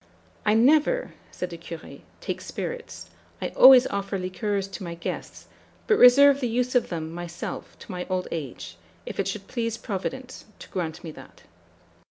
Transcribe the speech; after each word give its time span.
"'I 0.47 0.55
never,' 0.55 1.13
said 1.29 1.51
the 1.51 1.59
Curé, 1.59 2.01
'take 2.21 2.41
spirits; 2.41 3.11
I 3.39 3.49
always 3.49 3.85
offer 3.85 4.17
liqueurs 4.17 4.67
to 4.69 4.83
my 4.83 4.95
guests 4.95 5.45
but 5.85 5.95
reserve 5.99 6.39
the 6.39 6.47
use 6.47 6.73
of 6.73 6.89
them, 6.89 7.13
myself, 7.13 7.77
to 7.77 7.91
my 7.91 8.07
old 8.09 8.27
age, 8.31 8.77
if 9.05 9.19
it 9.19 9.27
should 9.27 9.45
please 9.47 9.77
Providence 9.77 10.45
to 10.57 10.69
grant 10.69 11.03
me 11.03 11.11
that.' 11.11 11.43